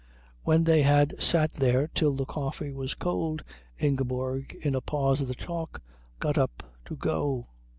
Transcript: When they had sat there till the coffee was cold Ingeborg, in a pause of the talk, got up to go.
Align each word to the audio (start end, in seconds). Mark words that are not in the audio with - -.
When 0.43 0.63
they 0.63 0.81
had 0.81 1.13
sat 1.21 1.51
there 1.51 1.87
till 1.87 2.15
the 2.15 2.25
coffee 2.25 2.71
was 2.71 2.95
cold 2.95 3.43
Ingeborg, 3.77 4.57
in 4.63 4.73
a 4.73 4.81
pause 4.81 5.21
of 5.21 5.27
the 5.27 5.35
talk, 5.35 5.79
got 6.17 6.39
up 6.39 6.63
to 6.85 6.95
go. 6.95 7.45